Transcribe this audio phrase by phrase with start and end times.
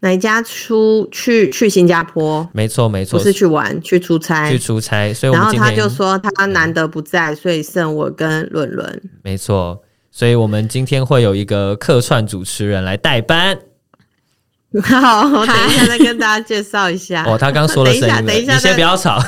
[0.00, 2.48] 哪家出去去新加坡？
[2.52, 5.12] 没错没错，不是去玩，去出差，去出差。
[5.12, 9.02] 所以我们今天，然后他就说他难得不在，所以剩我跟伦伦。
[9.22, 13.58] 没错，所以我们今天会有一个客串主持人来代班。
[14.84, 17.24] 好，我等一下再跟大家介绍一下。
[17.24, 19.18] 哦，他刚说了 声音了，等一下，你先不要吵。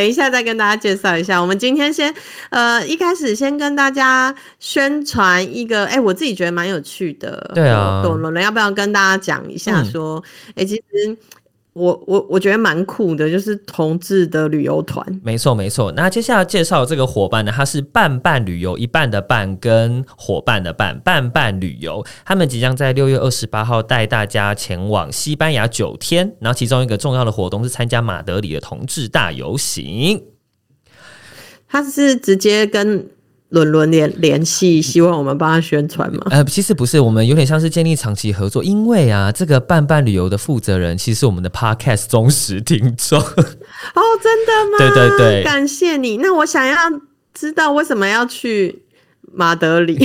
[0.00, 1.38] 等一下再跟大家介绍一下。
[1.38, 2.14] 我们今天先，
[2.48, 7.50] 呃，一开始先跟大家宣传一个，哎、欸，我自己觉得蛮有趣的。
[7.54, 9.84] 对啊，董伦伦，要不要跟大家讲一下？
[9.84, 11.16] 说，哎、嗯欸，其实。
[11.72, 15.06] 我我我觉得蛮酷的，就是同志的旅游团。
[15.22, 22.04] 没错没错，那接下来介绍这个伙伴呢，他是伴伴旅游，一半的伴跟伙伴的伴，伴伴旅游。
[22.24, 30.22] 他们即将在六月二十八号带大家前往西班牙九天，然后其中一个重要的活动是参加马德里的同志大游行。
[31.68, 33.08] 他是直接跟。
[33.50, 36.26] 轮轮联联系，希望我们帮他宣传吗？
[36.30, 43.18] 呃，其实不是，我们有点像是建立长期合作，因为啊，这个伴伴旅游的负责人其实是我们的 Podcast 忠实听众。
[43.22, 44.78] 哦，真的吗？
[44.78, 46.16] 对对对，感谢你。
[46.16, 46.76] 那我想要
[47.34, 48.82] 知道为什么要去。
[49.32, 49.96] 马德里，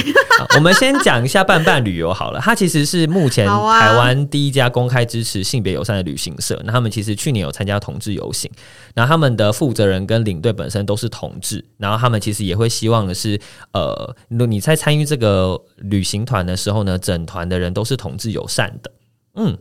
[0.55, 2.39] 我们先讲一下伴伴旅游好了。
[2.39, 6.61] 它其实是目前台湾第一家公开支持性别友善的旅行社。
[6.63, 8.49] 那他们其实去年有参加同志游行，
[8.93, 13.39] 然后他们的负责人跟领队本身都是同志，然后他们其实也会希望的是，
[13.73, 18.91] 呃，你在参与这个旅行团的时候呢，整团的人都是同志友善的。
[19.35, 19.57] 嗯，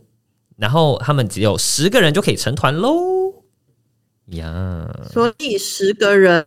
[0.59, 2.93] 然后他们只有十个人就可以成团喽。
[4.27, 6.45] 呀，所以十个人。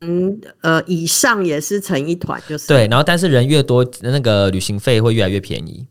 [0.00, 2.86] 嗯，呃，以上也是成一团，就是对。
[2.88, 5.86] 然后，但是人越多，那个旅行费会越来越便宜。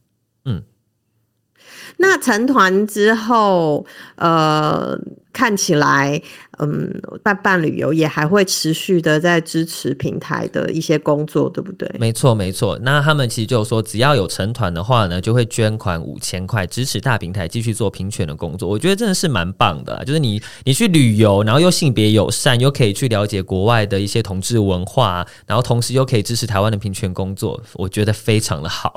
[2.00, 4.98] 那成团之后，呃，
[5.32, 6.22] 看起来。
[6.62, 6.94] 嗯，
[7.24, 11.90] 伴伴旅游也还会持续的在支持平台的一些工作，对不对？
[11.98, 12.78] 没错，没错。
[12.82, 18.68] 那他们其实就说，只要有成团的话呢，就会捐款五千块支持大平台继续做平权的工作。
[18.68, 28.94] 我觉得真的是蛮棒的，就是你你去旅游，然后又性别友善，又可以去了解国外的一些同志文化，然后同时又可以支持台湾的平权工作，我觉得非常的好。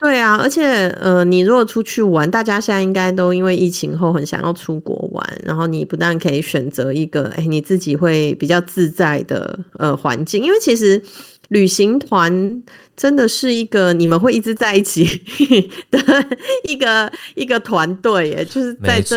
[0.00, 11.02] 对啊，而且呃，你如果出去玩，大家现在应该都因为疫情后很想要出国玩，然后你不但可以选择一个诶你自己会比较自在的呃环境，因为其实
[11.48, 12.62] 旅行团。
[12.96, 15.04] 真的是一个你们会一直在一起
[15.90, 15.98] 的
[16.64, 19.16] 一个一个团队耶，就是在这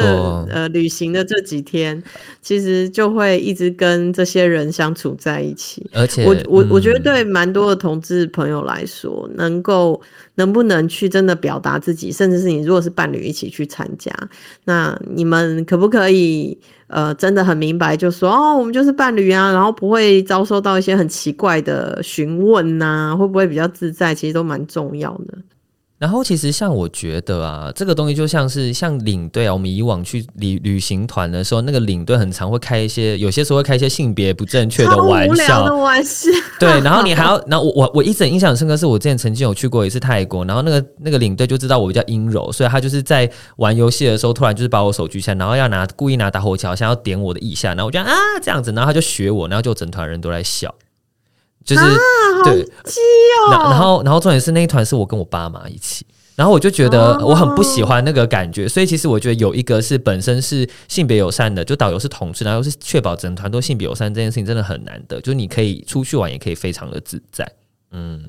[0.50, 2.02] 呃旅行的这几天，
[2.42, 5.86] 其实就会一直跟这些人相处在一起。
[5.94, 10.02] 而且，我我我觉得对蛮多的同志朋友来说，嗯、能够
[10.36, 14.14] 能不能去真的表达自己，甚至是你如果是伴侣一起去参加，
[14.64, 16.58] 那你们可不可以？
[16.88, 24.14] 呃，真的很明白，就说哦，我们就是伴侣啊，然后不会遭受到一些很奇怪的询问呐，会不会比较自在？
[24.16, 25.38] 其实都蛮重要的。
[26.00, 36.30] 然后其实像我觉得啊，这个东西就像是像领队啊，我们以往去旅旅行团的时候，那个领队很常会开一些，有些时候会开一些性别不正确的玩笑，玩笑。
[36.60, 50.76] 对，然后 你还要，然后我我我一直印象深刻，是我之前曾经有去过一次泰国，然后那个那个领队就知道我比较阴柔，所以他就是在玩游戏的时候，突然就是把我手举起来，然后要拿故意拿打火机，想要点我的腋下，然后我就啊这样子，然后他就学我，然后就整团人都在笑。
[51.64, 51.98] 就是、啊、
[52.44, 67.50] 对，哦、然后然后重点是那一团是我跟我爸妈一起，然后我就觉得我很不喜欢那个感觉，哦、所以其实我觉得有一个是本身是性别友善的，就导游是同志，然后是确保整团都性别友善这件事情真的很难得，就是你可以出去玩也可以非常的自在。
[67.96, 68.20] 嗯，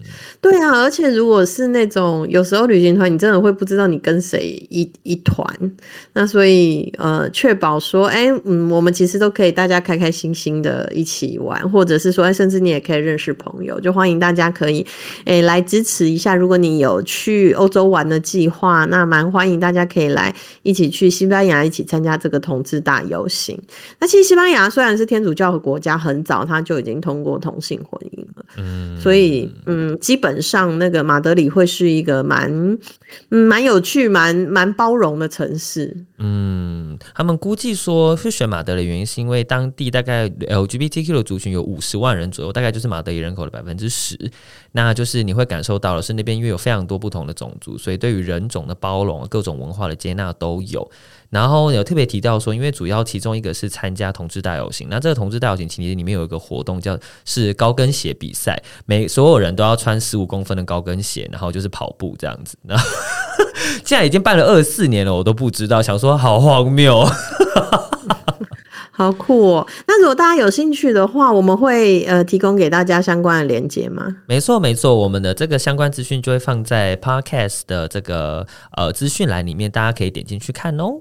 [0.42, 5.46] 对啊，而且如果是那种有时候旅行团，你真的会不知道你跟谁一一团，
[6.12, 14.86] 那所以呃，确保说，哎，嗯，我们其实都可以大家开开心心的一起玩，或者是说，甚至你也可以认识朋友，就欢迎大家可以
[15.24, 16.34] 哎来支持一下。
[16.34, 23.58] 如果你有去欧洲玩的计划，那蛮欢迎大家可以来一起去西班牙一起参加这个同志大游行。
[23.98, 28.23] 那其实西班牙虽然是天主教的国家，很早他就已经通过同性婚姻，
[28.56, 29.52] 嗯，所以。
[29.66, 32.50] 嗯，基本上那个马德里会是一个蛮
[33.30, 36.04] 嗯蛮有趣、蛮蛮包容的城市。
[36.18, 44.18] 嗯，他们估计说会选马德里的原因是因为当地大概 LGBTQ 的族群有五十万人左右，大概就是马德里人口的百分之十。
[44.72, 50.90] 那就是你会感受到的是那边因为有非常多不同的种族，所以对于人种的包容、各种文化的接纳都有。
[51.34, 62.56] 然后有特别提到说，因为主要其中一个是参加同志大游行，那这个同志大游行其实里面有一个活动叫是高跟鞋比赛，每所有人都要穿十五公分的高跟鞋，然后就是跑步这样子。
[62.62, 62.88] 然后
[63.84, 67.04] 现在已经办了二四年了，我都不知道，想说好荒谬，
[68.92, 69.66] 好酷哦！
[69.88, 74.06] 那如果大家有兴趣的话，我们会呃提供给大家相关的连接吗？
[74.26, 78.46] 没错没错，我们的这个相关资讯就会放在 Podcast 的这个
[78.76, 81.00] 呃资讯栏里面，大家可以点进去看哦。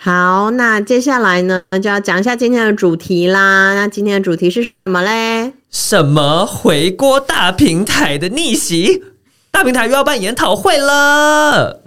[0.00, 3.74] 好，那接下来呢，就要讲一下今天的主题啦。
[3.74, 5.52] 那今天的主题是什么嘞？
[5.72, 9.02] 什么回锅大平台的逆袭？
[9.50, 11.82] 大平台又要办研讨会了。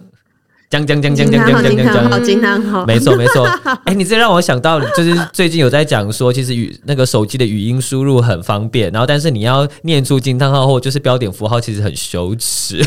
[0.69, 2.86] 讲讲讲讲讲讲讲讲讲，好金汤好！
[2.86, 3.46] 没错没错。
[3.66, 12.86] 哎、欸，你这让我想到，就是最近有在讲说，其实语那个手机的语音输入很方便，然后但是你要念出惊叹号或就是标点符号，其实很羞耻。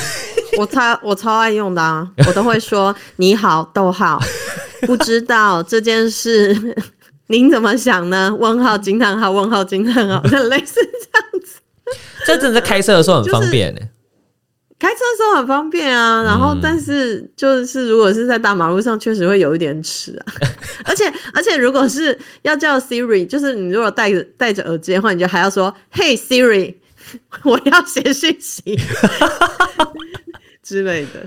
[0.58, 4.20] 我超我超爱用的啊，我都会说你好，逗号。
[4.86, 6.76] 不知道这件事，
[7.28, 8.34] 您怎么想呢？
[8.38, 11.60] 问号惊叹号，问号惊叹号，很类似这样子。
[12.26, 13.90] 这真的开车的时候很方便呢、欸就是。
[14.76, 20.34] 开车的时候很方便啊，然后但是就是如果是在大马路上，确实会有一点迟啊。
[20.84, 26.74] 而 且而且，如果是要叫 Siri，就是你如果戴着戴着耳机的话，你就还要说 Hey Siri，
[27.44, 28.78] 我要写讯息。
[30.64, 31.20] 之类的。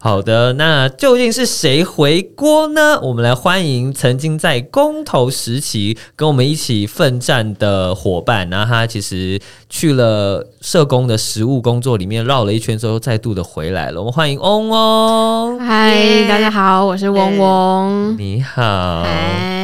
[0.00, 3.00] 好的，那究竟是谁回锅呢？
[3.00, 9.40] 我们来欢迎曾经在公投时期跟我们一起奋战的伙伴，然后他其实
[9.70, 13.98] 去了社工的实务工作里面绕了一圈之后，再度的回来了。
[13.98, 15.58] 我们欢迎嗡嗡。
[15.58, 18.16] 嗨大家好，我是嗡嗡。
[18.18, 19.02] 你好。
[19.02, 19.61] 嗨。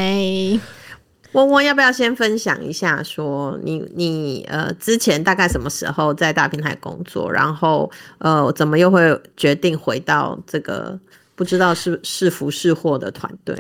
[1.39, 9.01] 嗡嗡，要不要先分享一下说，说你你呃之前大概什么时候在大平台工作，然后呃怎么又会
[9.37, 10.99] 决定回到这个
[11.35, 13.57] 不知道是是福是祸的团队？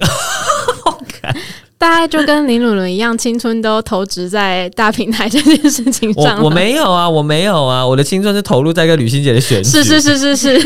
[1.78, 6.38] 大概就跟林鲁伦一样，青春都投掷在大平台这件事情上。
[6.38, 9.70] 我我没有啊，我没有啊，我的青春是投入在一个旅行节的选举。
[9.70, 10.58] 是是是是是，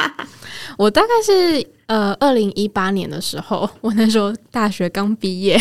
[0.78, 1.66] 我大概是。
[1.88, 5.58] 呃，二零一八年的时候，我那时候大学刚毕业，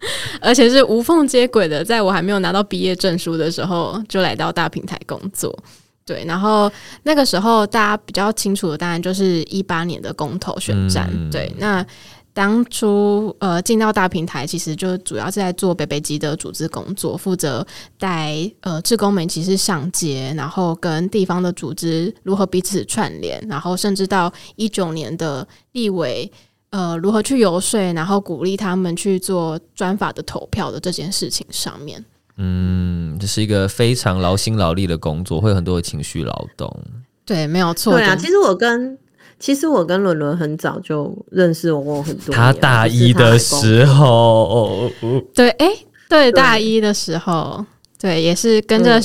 [0.40, 5.56] 而且是无缝接轨的，在我还没有拿到毕业证书的时候，就来到大平台工作。
[6.04, 6.70] 对，然后
[7.02, 11.08] 那个时候大家比较清楚的，当然就是一八年的公投选战。
[11.12, 11.84] 嗯、对，那。
[12.32, 17.66] 当初呃进到大平台，其实就主要是在做北北基的组织工作，负责
[17.98, 26.30] 带呃志工们其实上街，然后跟地方的组织如何彼此串联，然后甚至到一九年的立委
[26.70, 32.04] 呃如何去游说，然后鼓励他们去做专法的投票的这件事情上面。
[32.36, 36.74] 嗯，这是一个非常劳心劳力的工作，会有很多的情绪劳动。
[37.24, 37.92] 对，没有错。
[37.92, 38.98] 对啊，其实我跟。
[39.38, 42.34] 其实我跟伦伦很早就认识我过很多。
[42.34, 44.86] 他大一的时候，
[45.34, 47.64] 对，哎、欸，对，大一的时候，
[47.98, 49.00] 对，也是跟着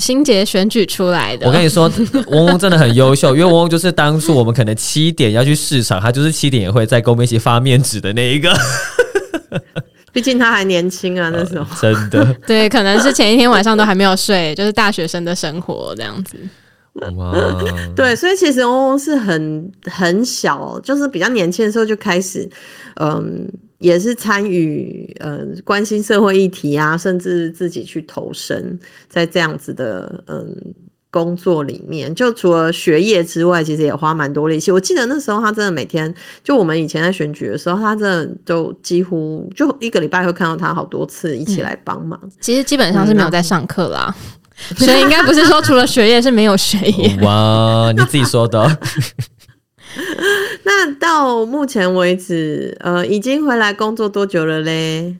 [0.00, 1.46] 欣洁选举出来的。
[1.46, 1.88] 我跟你说，
[2.28, 8.50] 嗡嗡真的很优秀，因为嗡嗡就是当初我们可能七点要去市场，他就是七点也会在跟我们一起发面纸的那一个。
[10.12, 12.34] 毕竟他还年轻啊，那时候、呃、真的。
[12.44, 16.36] 对，可能是前一天晚上都还没有睡，就是大学生的生活这样子。
[17.16, 17.32] 哇，
[17.94, 22.50] 对，所以其实嗡嗡是很很小，就是比较年轻的时候就开始，
[23.00, 23.48] 嗯，
[23.80, 30.54] 也是参与，嗯，关心社会议题啊，甚至自己去投身在这样子的，嗯，
[31.10, 32.14] 工作里面。
[32.14, 34.70] 就除了学业之外，其实也花蛮多力气。
[34.70, 42.20] 我记得那时候他真的每天，就我们以前在选举的时候，他真的就几乎就一个礼拜会看到他好多次一起来帮忙。
[42.22, 42.30] 嗯。
[42.40, 44.14] 其实基本上是没有在上课啦。
[44.16, 44.36] 嗯
[44.76, 47.16] 所以应该不是说除了学业是没有学业。
[47.22, 48.78] 哇，你自己说的。
[50.64, 55.16] 那到目前为止，呃，已经回来工作多久了嘞？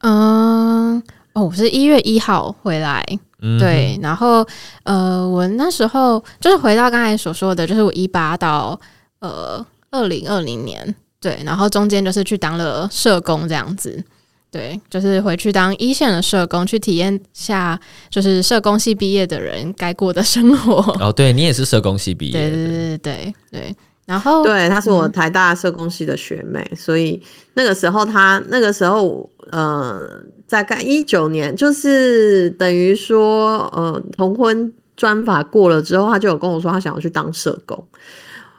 [0.00, 3.02] 嗯，哦，我是一月一号回来，
[3.40, 4.46] 嗯、对，然后
[4.82, 8.78] 呃，我那时候就是回到刚才所说的，就是我一八到
[9.20, 14.04] 呃二零二零年，对，然后中间就是去当了社工这样子。
[14.50, 17.76] 对，就是回去当一线的社工，去体验下
[18.08, 20.74] 就是社工系毕业的人该过的生活。
[21.04, 23.76] 哦，对，你也是社工系毕业，对对对对对。
[24.06, 27.22] 然后对，她是我台大社工系的学妹，嗯、所以
[27.54, 30.00] 那个时候她那个时候呃，
[30.48, 37.82] 大概一九年，就是等于说呃同婚专法过了之后，她就有跟我说她想要去当社工。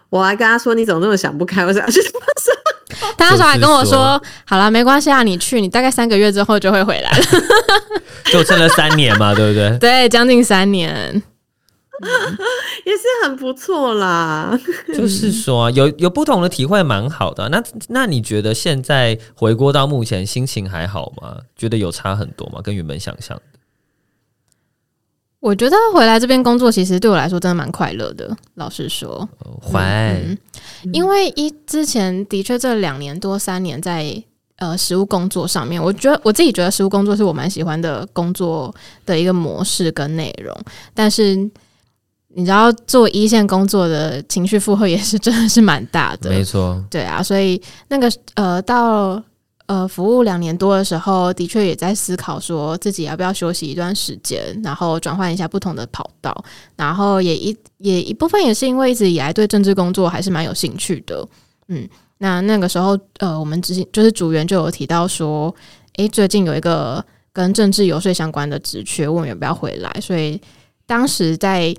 [0.10, 1.66] 我还跟她说：“你怎么那么想不开？
[1.66, 7.24] 我想要去当社工。”他那时候还跟我说：“说好了，没关系啊，你去，你大概三个月之后就会回来了。
[8.32, 9.78] ”就撑了三年嘛，对不对？
[9.80, 11.22] 对，将近三年，
[12.86, 14.60] 也是很不错啦。
[14.94, 17.50] 就是说啊，有有不同的体会，蛮好的。
[17.50, 21.38] 那那你觉得现在回国到目前，心情还好吗？
[21.56, 22.62] 觉得有差很多吗？
[22.62, 23.44] 跟原本想象的？
[25.40, 28.36] 我觉得回来这边工作，其实对我来说真的蛮快乐的。
[28.56, 29.30] 老实说，
[29.62, 29.80] 怀、
[30.25, 30.36] 嗯
[30.86, 34.24] 嗯，因为一之前的确这两年多三年在
[34.56, 38.74] 呃实务工作上面，我觉得我自己觉得实务工作是我蛮喜欢的工作
[39.06, 40.58] 的一个模式跟内容。
[40.96, 41.48] 但是
[42.36, 49.22] 你知道，做一线工作的情绪负荷也是真的是蛮大的，没错，对啊，所以那个呃到。
[49.68, 61.27] 呃，服务两年多的时候，的确也在思考说自己要不要休息一段时间，然后转换一下不同的跑道，然后也一也一部分也是因为一直以来对政治工作还是蛮有兴趣的，
[61.70, 61.89] 嗯，
[62.20, 65.48] 那那个时候，呃，我们执行就是组员就有提到说，
[65.96, 70.39] 诶、欸，最近有一个跟政治游说相关的职缺，问我要不要回来，所以
[70.86, 71.75] 当时在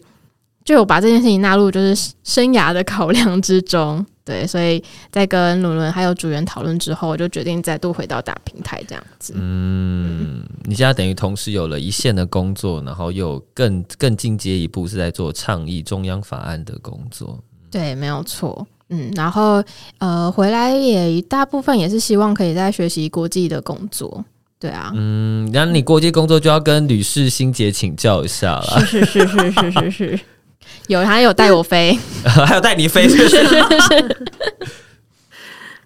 [0.66, 4.04] 就有把这件事情纳入就是生涯的考量之中。
[4.24, 4.82] 对，所以
[5.12, 9.32] 在跟伦伦还有组员讨论之后，我就决定再度回到大平台这样子。
[9.36, 17.38] 嗯，你现在等于同时有了一线的工作，然后又更更进阶一步是在做倡议中央法案的工作。
[17.70, 18.66] 对，没有错。
[18.88, 19.62] 嗯，然后
[19.98, 24.24] 呃，回来也一大部分也是希望可以在学习国际的工作。
[24.58, 28.84] 对啊，嗯，然后你国际工作就要跟吕氏心姐请教一下了。
[28.84, 30.20] 是是是是是是是。
[30.88, 31.98] 有，他有带我飞，
[32.46, 34.16] 还有带你飞，是是是是。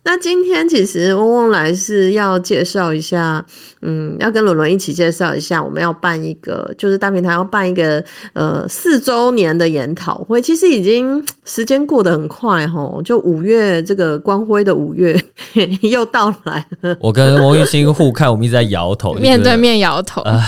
[0.02, 3.44] 那今天其实嗡嗡来是要介绍一下，
[3.82, 8.02] 嗯，要跟伦伦一起介绍一下，我们要办一个，就是大平台要办一个
[8.32, 10.40] 呃四周年的研讨会。
[10.40, 15.22] 其实已经 时间过得很快哈，就五月这个光辉的五月
[15.82, 16.96] 又到来了。
[16.98, 20.22] 我跟王玉兴互看，我们一直在摇头， 面对面摇头。
[20.22, 20.42] 唉，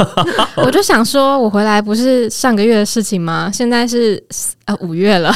[0.56, 3.50] 我就想说，我回来不是上个月的事情吗？
[3.50, 4.22] 现在是
[4.66, 5.34] 呃五月了。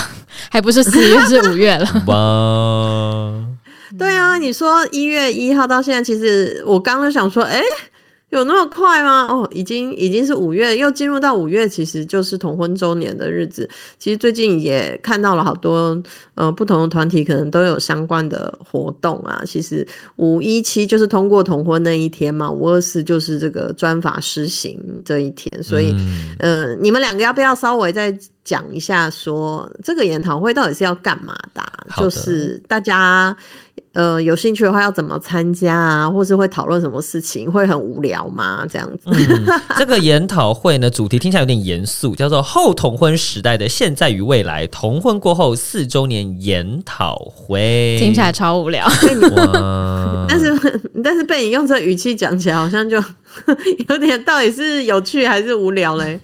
[0.51, 1.87] 还不是四月，是五月了。
[2.07, 3.47] 哇！
[3.99, 7.61] 对啊，你说一月一号到现在，其实我刚刚想说，哎。
[8.31, 9.27] 有那么快吗？
[9.31, 13.67] 哦，已经已经是五月，又进入到五月，其实就是同婚周年的日子。
[13.99, 15.99] 其实最近也看到了好多
[16.35, 19.43] 呃不同的团体可能都有相关的活动啊。
[19.47, 25.63] 其实五一七就是通过同婚那一天嘛，五二四就是这个专法施行这一天。
[25.63, 28.15] 所以，嗯、呃，你们两个要不要稍微再
[28.49, 31.73] 讲一下说，说这个研讨会到底是要干嘛的啊？
[31.99, 33.37] 就是大家。
[33.95, 36.09] 呃，有兴趣的话要怎么参加啊？
[36.09, 37.51] 或是会讨论什么事情？
[37.51, 38.65] 会很无聊吗？
[38.69, 39.03] 这样子。
[39.07, 39.45] 嗯、
[39.77, 48.87] 这个研讨会呢，主题听起来有点严肃，叫做“后同婚时代的现在与未来”，同婚过后四周年研讨会，听起来超无聊。
[50.29, 53.03] 但是但是被你用这语气讲起来，好像就。
[53.89, 56.19] 有点到底是有趣还是无聊嘞？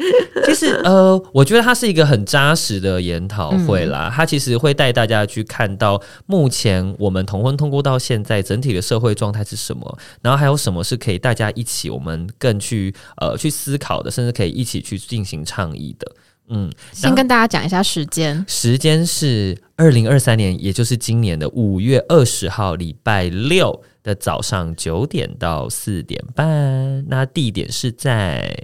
[0.44, 4.12] 其实呃，我觉得它是一个很扎实的研讨会啦。
[4.14, 16.10] 它其实会带大家去看到目前我们同婚通过到现在整体的社会状态是什么，然后还有什么是可以大家一起我们更去呃去思考的，甚至可以一起去进行倡议的。
[16.48, 23.82] 嗯，先跟大家讲一下时间，时间是二零二三年，也就是今年的五月二十号，礼拜六。
[24.04, 28.54] 的早上九点到四点半，那地点是在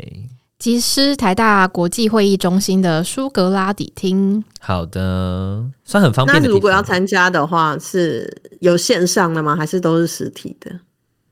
[0.58, 4.44] 吉师台大国际会议中心的苏格拉底厅。
[4.60, 6.46] 好的，算很方便的。
[6.46, 9.56] 那如果要参加的话，是有线上的吗？
[9.56, 10.70] 还是都是实体的？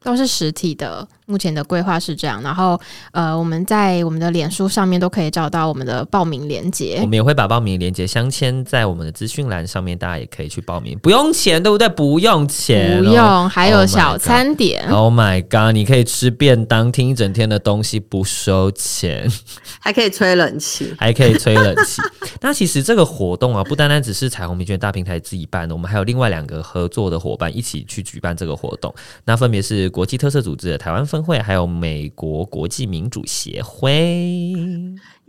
[0.01, 1.07] 都是实体的。
[1.29, 2.81] 目前的规划是这样，然后
[3.13, 6.97] 呃，我们在我们的脸书上面都可以找到我们的报名链接。
[7.03, 11.87] 我们也会把报名链接镶嵌在我们的资讯栏上面，大家也可以去报名，不用钱，对不对？
[11.91, 14.89] 不用钱，不用，还有小餐点。
[14.89, 15.75] Oh my god！
[15.75, 19.31] 你可以吃便当，听一整天的东西，不收钱，
[19.81, 22.01] 还可以吹冷气，还可以吹冷气。
[22.41, 28.95] 那其实这个活动啊，不单单只是彩虹平权大平台自己办的，我们还有另外两个合作的伙伴一起去举办这个活动。
[29.27, 34.55] 那分别是国际特色组织的台湾分会还有美国国际民主协会。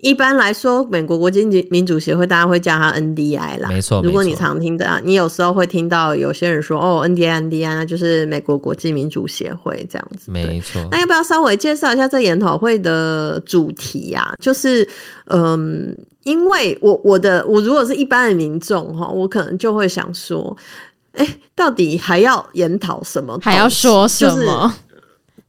[0.02, 3.68] 一般来说，美国国际民主协会大家会叫它 NDI 啦。
[3.68, 10.32] 没错，如果你常听的，啊，你有时候会听到有些人说哦，NDI，NDI，那就是美国国际民主协会这样子。
[10.32, 10.82] 没错。
[10.90, 14.36] 那要不要稍微介绍一下这研讨会的主题呀，啊？
[14.40, 14.88] 就是
[15.26, 15.94] 嗯，
[16.24, 20.56] 因为我我的我如果是一般的民众哈，我可能就会想说，
[21.12, 23.38] 哎，到底还要研讨什么？
[23.42, 24.34] 还要说什么？
[24.34, 24.89] 就是，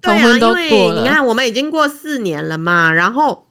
[0.00, 3.46] 对啊，因为你看，我们已经过四年了嘛，然后。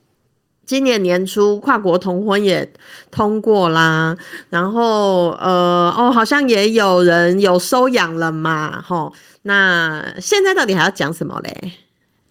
[0.66, 2.72] 今年年初，跨国同婚也
[3.10, 4.16] 通过啦，
[4.52, 11.72] 然后呃哦，好像也有人有收养了嘛，吼，那现在到底还要讲什么嘞？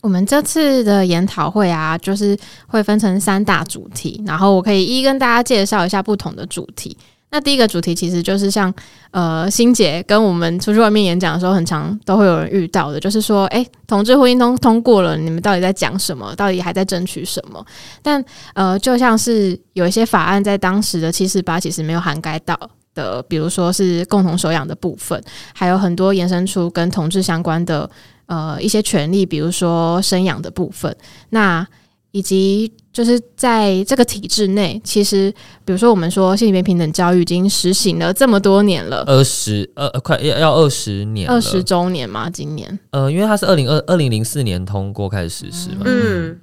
[0.03, 6.97] 我们这次的研讨会啊，就是会分成三大主题，然后我可以一一跟大家介绍一下不同的主题。
[7.31, 8.73] 那第一个主题其实就是像
[9.11, 16.35] 呃，欣姐跟我们出去外面演讲的时候，很常都会有人遇到的，就是说，诶，同志婚姻通通过了，你们到底在讲什么？
[16.37, 17.65] 到底还在争取什么？
[18.03, 22.59] 但呃，就像是有一些法案在当时的七四八其实没有涵盖到
[22.95, 25.23] 的，比如说是共同收养的部分，
[25.55, 27.89] 还有很多延伸出跟同志相关的
[28.27, 30.97] 呃一些权利，比如说生养的部分。
[31.31, 31.67] 那
[32.11, 35.33] 以及就是在这个体制内，其实
[35.65, 42.79] 比如说我们说性别平等教育已经实行了这么多年了，二十二快要要二十年，二十周年嘛，今年。
[42.91, 46.41] 呃，因为它是二零二二零零四年通过开始实施嘛，嗯。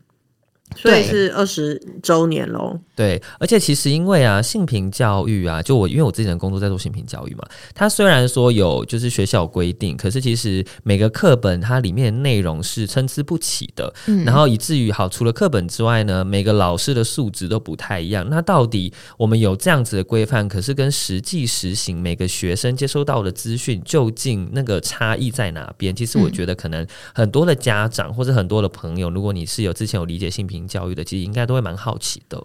[0.75, 2.79] 所以是二十周年喽。
[2.95, 7.43] 对，而且其实因为啊，性平教育啊，就我因为我自己的工作在做性平教育嘛，
[7.73, 18.25] 它虽然说有就是学校规定，可是其实每个课本它里面的内容是参差不齐的，嗯，然后以至于好，除了课本之外呢，每个老师的素质都不太一样。
[18.29, 25.93] 那到底我们有这样子的规范，可是跟实际实行每个学生接收到的资讯，究竟那个差异在哪边？
[25.93, 30.54] 其实我觉得可能很多的家长或者很多的朋友，如果你是有之前有理解性平。
[30.67, 32.41] 教育的其实应该都会蛮好奇的，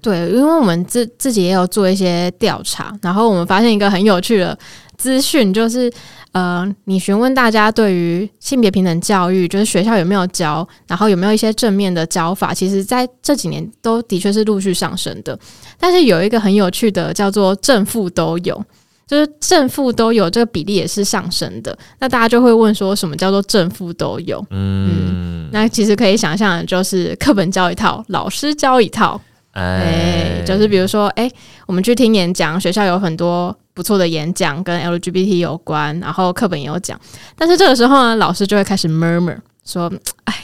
[0.00, 4.58] 对，因为我们自自己也有做一些调查，然后我们发现一个很有趣的
[4.96, 5.92] 资讯，就是
[6.32, 15.38] 呃，你询问大家对于性别平等教育，就是学校有没有教，然后有没有一些正面的教法，其实在这几年都的确是陆续上升的，
[15.78, 18.64] 但是有一个很有趣的叫做正负都有。
[19.06, 21.76] 就是正负都有，这个比例也是上升的。
[21.98, 24.38] 那大家就会问说，什么叫做正负都有？
[24.50, 29.20] 嗯，嗯，那其实可以想象的就是课本教一套，老师教一套。
[29.52, 31.34] 哎，欸、就是比如说，哎、欸，
[31.66, 36.98] 我们去听演讲，学校有很多不错的演讲跟 LGBT 有关，然后课本也有讲。
[37.36, 39.92] 但是这个时候呢，老师就会开始 murmur 说，
[40.24, 40.34] 哎，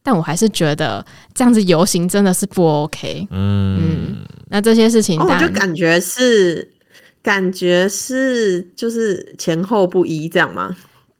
[0.00, 1.04] 但我还是觉得
[1.34, 3.26] 这样子游行真的是不 OK。
[3.32, 4.16] 嗯，嗯，
[4.48, 6.72] 那这些事情，我就感觉是。
[7.22, 10.74] 感觉是就是前后不一这样吗？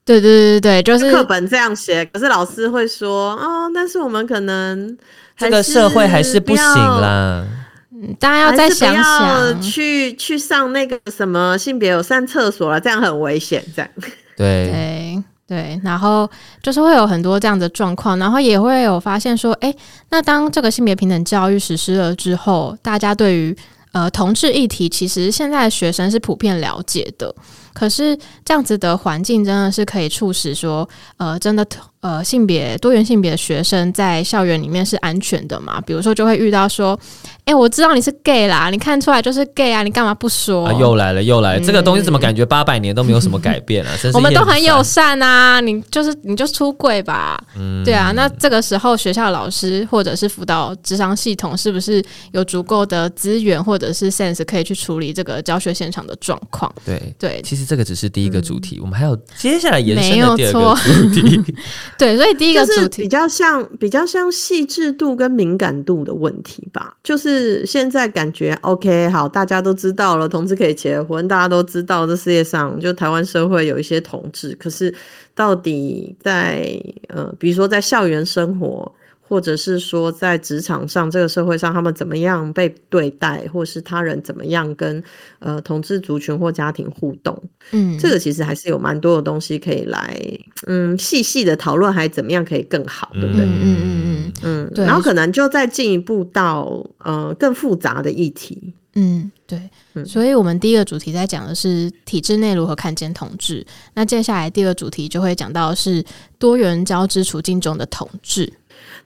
[0.04, 4.98] 对对对对，就是课本这样写，可是老师会说哦，但是我们可能
[5.36, 7.46] 这个社会还是不行啦。
[7.92, 13.64] 嗯，大家要再想想，去去上那个什么性别友善厕所了，这样很危险。
[13.76, 13.88] 这样
[14.36, 16.28] 对对对，然后
[16.60, 19.72] 就是会有很多这样的状况，然后也会有发现说，哎，
[20.10, 23.56] 那当这个性别平等教育实施了之后，大家对于
[23.92, 27.34] 呃，同志议题其实现在学生是普遍了解的，
[27.72, 31.66] 可是这样子的环境真的是可以促使说，呃，真的。
[32.02, 35.80] 呃，性别多元性别的学生在校园里面是安全的嘛？
[35.82, 36.98] 比如说，就会遇到说，
[37.44, 40.64] 哎、欸，我知道你是 gay 啦，你看出来就是 gay 啊，你干嘛不说？
[40.64, 43.90] 啊、又来了，又来了，嗯、这个东西怎么感觉八百年都没有什么改变啊？
[44.14, 48.12] 我们都很友善啊，你就是你就出柜吧，嗯，对啊。
[48.12, 52.00] 那这个时候，学校老师或者是辅导智商系统是不是
[52.30, 56.72] 有足够的资源或者是 sense 可以去处理这个教学现场的状况？
[56.84, 61.54] 对对，对其实这个只是第一个主题，嗯、我们还有接下来延伸的第二个主题。
[61.98, 66.94] 对，所以第一个是比较像比较像细致度跟敏感度的问题吧。
[67.02, 74.94] 就是现在感觉 OK，好，大家都知道了，同志可以结婚，大家都知道这世界上就台湾社会有一些同志，可是
[75.34, 78.92] 到底在呃，比如说在校园生活。
[79.32, 85.02] 或者是说，在职场上，这个社会上，他们怎么样被对待，或是他人怎么样跟
[85.38, 90.20] 呃同志族群或家庭互动，嗯，这个其实还是有蛮多的东西可以来，
[90.66, 93.46] 嗯，细细的讨论，还怎么样可以更好，对不对？
[93.46, 94.84] 嗯嗯嗯嗯，对。
[94.84, 99.58] 然后可能就再进一步到呃更复杂的议题，嗯，对。
[100.04, 106.04] 所以我们第一个主题在讲的是体制内如何看见统治，那接下来第二个主题就会讲到是
[106.38, 108.50] 多元交织处境中的同志。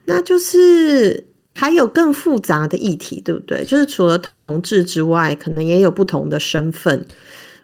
[0.07, 3.65] 那就是还有更复杂的议题，对不对？
[3.65, 4.17] 就是除了
[4.47, 7.05] 同志之外，可能也有不同的身份，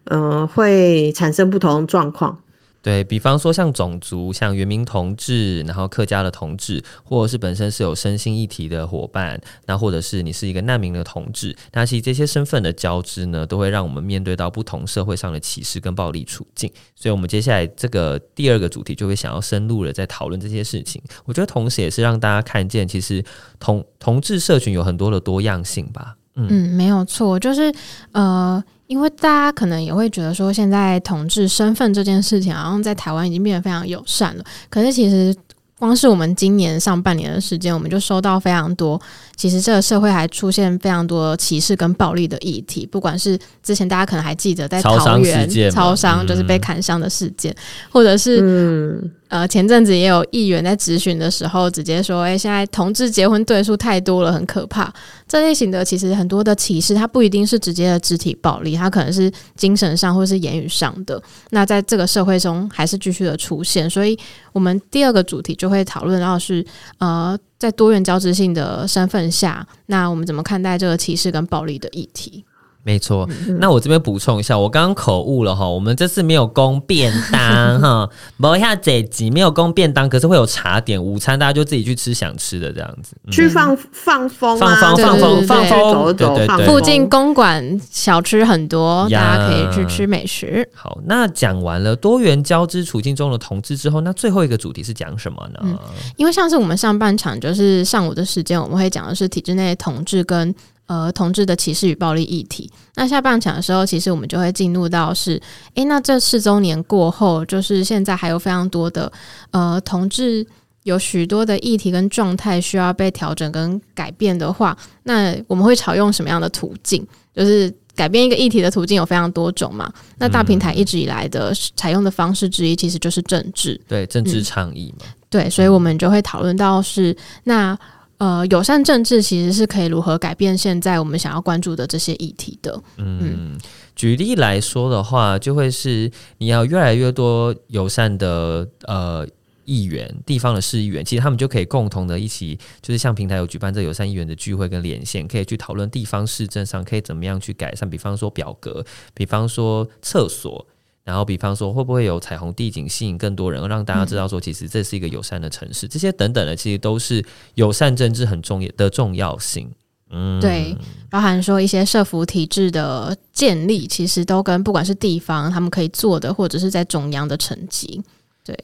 [0.05, 2.42] 嗯、会产生不同状况。
[2.83, 16.69] 对，比方说像种族，像原民同志，然后客家的同志，或者是本身是有身心一体的伙伴，那或者是你是一个难民的同志，那其实这些身份的交织呢，都会让我们面对到不同社会上的歧视跟暴力处境。
[16.93, 21.01] 所以，我们接下来这个第二个主题就会想要深入的在讨论这些事情。
[21.23, 23.23] 我觉得同时也是让大家看见，其实
[23.61, 26.17] 同同志社群有很多的多样性吧。
[26.35, 27.73] 嗯，没有错，就是
[28.11, 28.63] 呃。
[28.87, 34.43] 因为大家可能也会觉得说，现在同志身份这件事情，好像在台湾已经变得非常友善了。
[34.69, 35.35] 可是其实，
[35.79, 39.01] 光是我们今年上半年的时间，我们就收到非常多。
[39.35, 47.57] 其实这个社会还出现非常多歧视跟暴力的议题，不管是之前大家可能还记得在桃园超商就是被砍伤的事件，嗯、
[47.91, 49.11] 或者是嗯。
[49.29, 54.93] 呃，前阵子也有议员在质询的时候直接说：“诶、欸，现在同志结婚对数太多了，很可怕。”
[55.27, 61.19] 这类型的其实很多的歧视，它不一定是直接的肢体暴力，它可能是精神上或是言语上的。
[61.49, 64.15] 那在这个社会中还是继续的出现，所以
[64.51, 66.63] 我们第二个主题就会讨论到是
[66.99, 72.43] 呃，在多元交织性的身份下，那我们怎么看待这个歧视跟暴力的议题？
[72.85, 73.27] 没错，
[73.59, 90.69] 那我这边补充一下，我刚刚口误了哈，我们这次没有供便当哈， 不下这集没有供便当，可是会有茶点、午餐，大家就自己去吃想吃的这样子，嗯、去放放风、啊，放放放风放风，对对对，附近公馆小吃很多，大家可以去吃美食。
[90.75, 95.59] 好，那讲完了多元交织处境中的同志之后，那最后一个主题是讲什么呢？
[95.63, 95.77] 嗯、
[96.17, 100.53] 因为上次我们上半场就是上午的时间，我们会讲的是体制内同志跟。
[100.85, 102.69] 呃，同志的歧视与暴力议题。
[102.95, 105.41] 那下半场的时候，其实我们就会进入到是，
[105.75, 109.11] 诶，那这四周年过后，就是现在还有非常多的
[109.51, 110.45] 呃，同志
[110.83, 117.07] 有许多的议题跟状态需要被调整跟改变的话，那我们会采用什么样的途径？
[117.33, 119.91] 就是改变一个议题的途径有非常多种嘛。
[120.17, 125.13] 那大平台一直以来的采用的方式之一，其实就是政治，对，政治倡议嘛、嗯。
[125.29, 127.15] 对，所以我们就会讨论到是
[127.45, 127.79] 那。
[128.23, 132.81] 呃，友善政治其实是可以如何改变现在我们想要关注的这些议题的。
[132.95, 133.59] 嗯，
[133.97, 139.27] 举例来说的话，就会是你要越来越多友善的呃
[139.65, 150.65] 议员，地方的市议员，其实他们就可以共同的一起，就是像平台有举办这友善议员的聚会跟连线，可以去讨论地方市政上可以怎么样去改善，比方说表格，比方说厕所。
[151.03, 155.85] 然后，比方说，会不会有彩虹地景吸引更多人，让大家知道说，其实这是一个友善的城市。
[155.85, 157.21] 嗯、这些等等的，其实都是
[157.55, 159.69] 友善政治很重要的重要性。
[160.09, 160.73] 嗯，对，
[161.09, 168.01] 包含说一些社服体制的建立，其实都跟不管是地方他们可以做的，或者是在中央的成绩。
[168.45, 168.57] 对，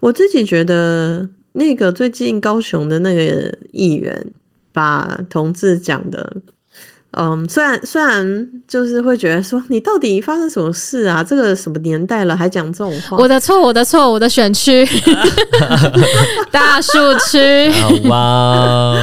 [0.00, 4.32] 我自己觉得，那个最近高雄的那个议员
[4.70, 6.42] 把同志讲的。
[7.18, 11.24] 嗯，虽然虽然就是会觉得说，你到底发生什么事啊？
[11.24, 13.16] 这个什么年代了还讲这种话？
[13.16, 14.86] 我的错，我的错，我的选区
[16.52, 17.70] 大树区，
[18.08, 18.94] 哇！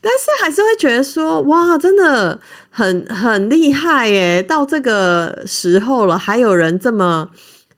[0.00, 4.42] 但是还是会觉得说，哇，真的很很厉害耶！
[4.42, 7.28] 到这个时候了，还有人这么。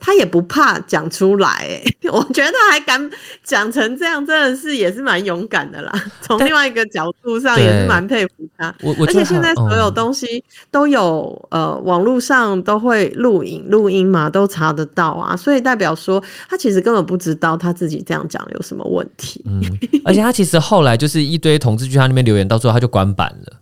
[0.05, 3.11] 他也不怕讲出来，欸， 我觉得他还敢
[3.45, 5.93] 讲成这样，真的是也是蛮勇敢的啦。
[6.21, 8.75] 从另外一个角度上，也是蛮佩服他。
[9.07, 15.37] 而且现在所有东西都有，嗯、呃，网络上都会录影、录音嘛，都查得到啊。
[15.37, 19.41] 所以代表说，他其实根本不知道他自己这样讲有什么问题。
[19.47, 19.63] 嗯，
[20.05, 23.53] 而且他其实后来就是一堆同志去他那边留言，到最后他就关板了。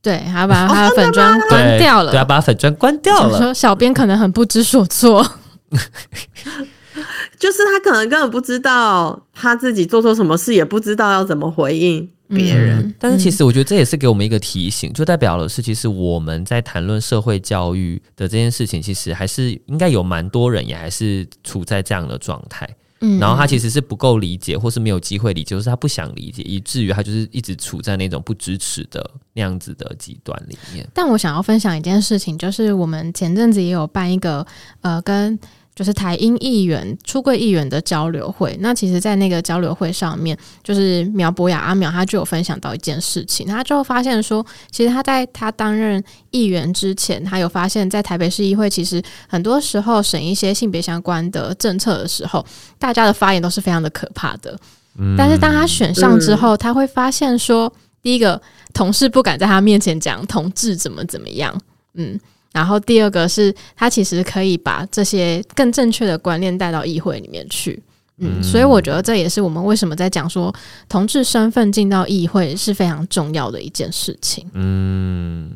[0.00, 2.12] 对，还把他的粉砖关掉了。
[2.12, 3.38] 对，他把粉砖关掉了。
[3.38, 5.26] 说小编可能很不知所措。
[7.38, 12.80] 就是他可能根本不知道他自己做错什么事，也不知道要怎么回应别人。
[12.80, 12.94] 嗯。
[12.98, 22.68] 但是其实我觉得这也是给我们一个提醒，就代表了是，其实我们在谈论社会教育的这件事情，其实还是应该有蛮多人也还是处在这样的状态。
[23.00, 30.86] 嗯，然后他其实是不够理解，或是没有机会理解，或是他不想理解，以至于他就是一直处在那种不支持的那样子的极端里面。
[30.92, 34.46] 但我想要分享一件事情，就是我们前阵子也有办一个
[34.82, 35.38] 呃跟。
[35.80, 52.44] 就是台英议员出柜议员的交流会，那其实，在那个交流会上面，就是苗博雅阿苗，他就有分享到一件事情，他就发现说，其实他在他担任议员之前，他有发现，在台北市议会，其实很多时候审一些性别相关的政策的时候，
[52.78, 54.54] 大家的发言都是非常的可怕的。
[54.98, 58.38] 嗯，但是当他选上之后，他会发现说，第一个
[58.74, 61.58] 同事不敢在他面前讲同志怎么怎么样，
[61.94, 62.20] 嗯。
[62.52, 67.80] 然后第二个是，他其实可以把这些更正确的观念带到议会里面去，
[68.18, 70.52] 嗯，所以我觉得这也是我们为什么在讲说
[70.88, 74.44] 同志身份进到议会是非常重要的一件事情。
[74.54, 75.50] 嗯，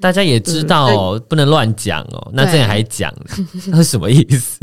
[0.00, 3.14] 大家也知道哦，不能乱讲哦，那这样还讲，
[3.68, 4.58] 那是什么意思？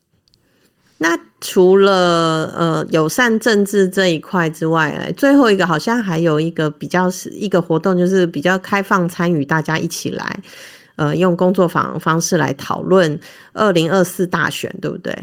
[1.02, 10.38] 那除了呃友善政治这一块之外，最后一个好像还有一个比较是一个活动，就是比较开放参与，大家一起来
[11.00, 13.18] 呃用工作坊方式来讨论
[13.54, 15.16] 二零二四大选，对不对？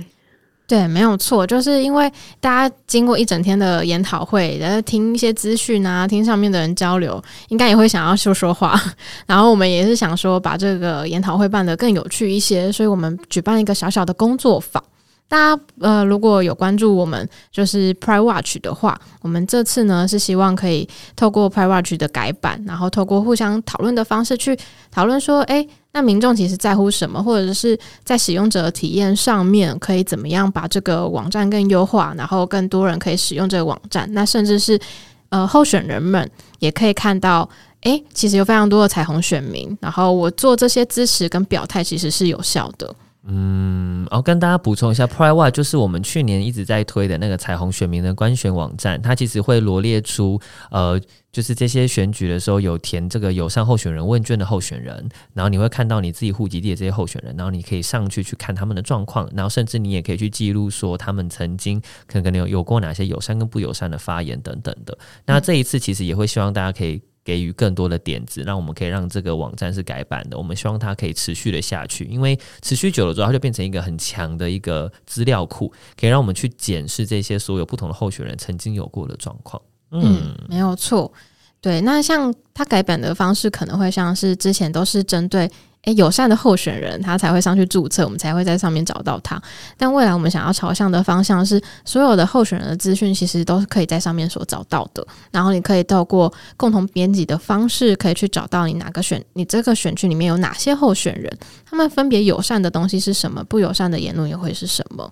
[0.65, 2.11] 对，没有错，就是因为
[2.41, 8.77] 大家经过一整天的研讨会，然后听一些资讯啊，听上面的人交流，应该也会想要说说话。
[9.25, 14.83] 然后我们也是想说，把这个研讨会办得更有趣一些，所以我们举办一个小小的工作坊。
[15.29, 24.57] 大家呃，如果有关注我们就是 Pri Watch 的话，我们这次呢是希望可以透过 Pri Watch 的改版，然后透过互相讨论的方式去
[24.89, 34.79] 讨论说，诶，那民众其实在乎什么，或者是在使用者体验上面可以怎么样把这个网站更优化，然后更多人可以使用这个网站，那甚至是
[35.27, 37.49] 呃候选人们也可以看到，
[37.81, 42.95] 诶，其实有非常多的彩虹选民，然后我做这些支持跟表态其实是有效的。
[43.29, 50.39] 嗯，我跟大家补充一下，Pride Watch 就是我们去年一直在推的那个彩虹选民的官选网站，它其实会罗列出
[50.71, 50.97] 呃，
[51.29, 64.97] 就是这些选举的时候有填这个友善候选人问卷的候选人，然后你会看到你自己户籍地的这些候选人，然后你可以上去去看他们的状况，然后甚至你也可以去记录说他们曾经可能有有过哪些友善跟不友善的发言等等的。
[65.25, 67.01] 那这一次其实也会希望大家可以。
[67.27, 70.37] 给予更多的点子，让我们可以让这个网站是改版的。
[70.37, 79.61] 我们希望它可以持续的下去，因为持续久了之后，它就变成一个很强的一个资料库，可以让我们去检视这些所有不同的候选人曾经有过的状况。
[79.91, 81.11] 嗯，嗯，没有错。
[81.59, 85.51] 对，那像它改版的方式，可能会像是之前都是针对。
[85.83, 89.41] 诶，友善的候选人，他才会上去注册，我们才会在上面找到他。
[89.77, 95.05] 但未来我们想要朝向的方向是，所有的候选人的资讯其实都是可以在上面所找到的。
[95.31, 101.31] 然后你可以透过共同编辑的方式，可以去找到你哪个选，你这个选区里面有哪些候选人，
[101.65, 105.09] 他们分别友善的东西是什么，不友善的言论又会是什么？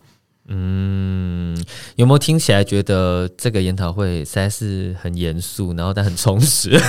[0.47, 1.57] 嗯，
[1.95, 6.79] 有没有听起来觉得这个研讨会实在是很严肃，然后但很充实？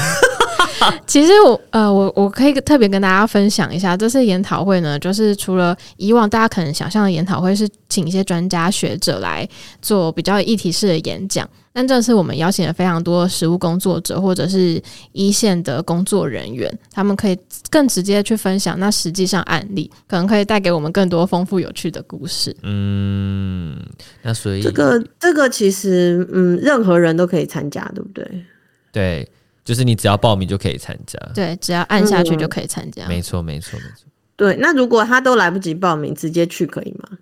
[1.06, 9.48] 其实我呃，我我可以特别跟大家分享一下，这次研讨会呢，就是除了以往大家可能想象的研讨会是请一些专家学者来
[9.80, 14.80] 做比较议题式的演讲，但这次我们邀请了非常多实务工作者或者是
[15.12, 17.38] 一线的工作人员，他们可以
[17.70, 22.54] 更直接去分享那实际上案例，可能可以带给我们更多丰富有趣的故事。
[22.62, 23.78] 嗯，
[24.22, 28.44] 那所以这个这个其实嗯，任何人都可以参加，对不对？
[28.92, 29.28] 对。
[29.66, 33.06] 就是你只要报名就可以参加，对，只要按下去就可以参加。
[33.08, 34.06] 没错，没错，没错。
[34.36, 37.18] 对，那如果他都来不及报名，直接去可以吗？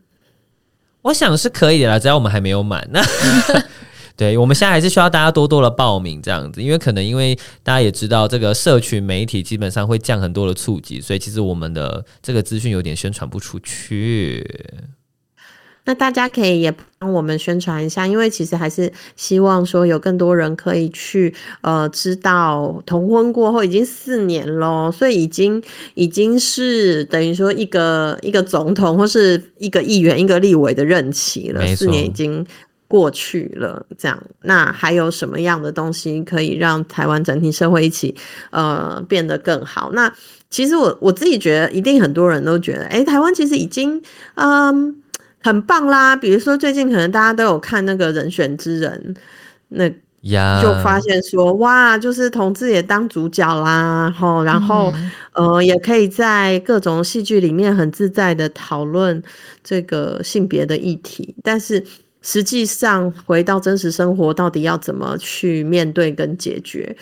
[1.00, 2.86] 我想是可以的啦，只要我们还没有满。
[2.92, 3.00] 那
[4.14, 14.46] 对，我们现在还是需要大家多多的报名这样子，因为可能因为大家也知道，这个社群媒体基本上会降很多的触及，所以其实我们的这个资讯有点宣传不出去。
[15.86, 32.46] 那大家可以也帮我们宣传一下，因为其实还是希望说有更多人可以去呃知道同婚过后已经四年喽，所以已经已经是等于说一个一个总统或是一个议员一个立委的任期了，四年已经
[32.88, 33.84] 过去了。
[33.98, 38.14] 这样，那还有什么样的东西可以让台湾整体社会一起
[38.50, 39.92] 呃变得更好？
[39.92, 40.10] 那
[40.48, 44.00] 其实我我自己觉得，一定很多人都觉得，哎，台湾其实已经
[44.36, 45.02] 嗯。
[45.44, 49.14] 很棒啦，比如说最近可能大家都有看那个人选之人，
[49.68, 49.86] 那
[50.62, 59.22] 就发现说哇，就是同志也当主角啦，吼，然后、嗯、呃也可以在各种戏剧里面很自在的讨论
[59.62, 61.84] 这个性别的议题，但是
[62.22, 66.96] 实际上回到真实生活，到底要怎么去面对跟解决？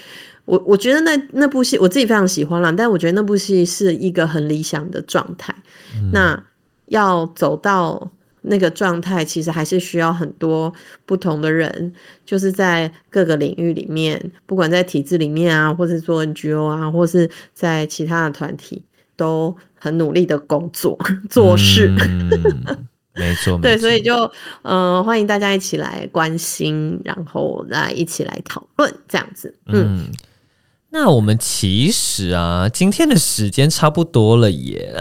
[0.47, 5.55] 我我觉得那那部戏我自己非常喜欢啦，但我觉得那部戏是一个很理想的状态，
[5.95, 6.43] 嗯、那
[6.87, 8.11] 要走到。
[8.43, 10.73] 那个状态其实还是需要很多
[11.07, 11.93] 不同的人，
[12.27, 18.83] 就是在各个领域里面，不管在体制里面啊，或是做 NGO 啊，或是在其他的团体，
[19.17, 20.99] 都很努力的工作
[21.31, 21.95] 做事。
[21.99, 24.15] 嗯、没错， 对，所以就
[24.63, 29.55] 嗯、呃，欢迎大家一起来关心，然后来一起来讨论这样子。
[29.67, 30.13] 嗯，嗯，
[30.91, 34.95] 那我们其实啊，今天的时间差不多了耶。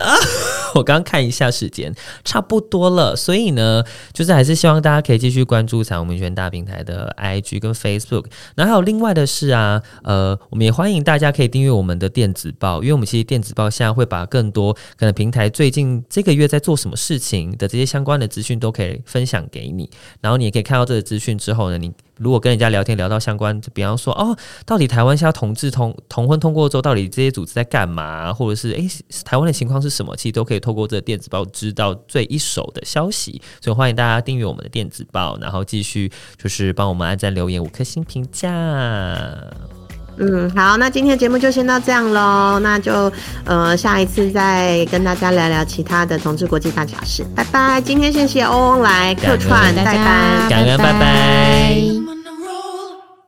[0.75, 8.25] 我刚看一下时间，差不多了，所以呢，就是还是希望大家可以继续关注彩虹民权大平台的 IG 跟 Facebook。
[8.55, 19.89] 然后还有另外的是啊，呃，我们也欢迎大家可以订阅我们的电子报，因为我们其实电子报现在会把更多可能平台最近这个月在做什么事情的这些相关的资讯都可以分享给你。
[20.21, 28.87] 然后你也可以看到这个资讯之后呢，你如果跟人家聊天聊到相关，就比方说哦，到底台湾现在同志同同婚通过之后，到底这些组织在干嘛，或者是诶，
[29.25, 33.41] 台湾的情况是什么，其实都可以透过这个电子报知道最一手的消息。
[33.59, 38.47] 所以欢迎大家订阅我们的电子报，然后继续就是帮我们按赞、留言、五颗星评价。
[40.17, 43.11] 嗯，好，那今天节目就先到这样喽，那就
[43.45, 47.81] 呃下一次再跟大家聊聊其他的同志国际大小事，拜拜。
[47.81, 52.00] 今天谢谢欧欧来客串拜拜，感恩，拜拜。